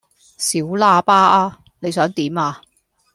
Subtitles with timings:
[0.35, 1.13] 小喇叭
[1.43, 1.59] 呀！
[1.79, 2.59] 你想點呀